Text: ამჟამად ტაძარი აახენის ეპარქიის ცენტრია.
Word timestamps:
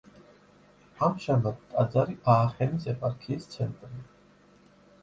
ამჟამად 1.09 1.61
ტაძარი 1.75 2.17
აახენის 2.37 2.89
ეპარქიის 2.95 3.49
ცენტრია. 3.55 4.07